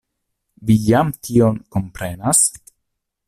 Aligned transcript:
Vi 0.69 0.77
jam 0.85 1.11
tion 1.27 1.61
komprenas? 1.77 2.43